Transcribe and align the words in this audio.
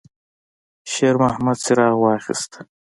شېرمحمد 0.93 1.57
څراغ 1.65 1.93
واخیست. 2.01 2.51